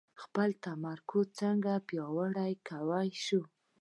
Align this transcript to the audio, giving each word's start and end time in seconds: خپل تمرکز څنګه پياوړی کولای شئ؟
خپل 0.23 0.49
تمرکز 0.65 1.25
څنګه 1.39 1.71
پياوړی 1.87 2.53
کولای 2.69 3.09
شئ؟ 3.25 3.41